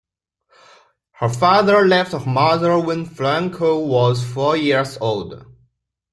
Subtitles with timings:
[1.11, 5.45] Her father left her mother when Frankel was four years old.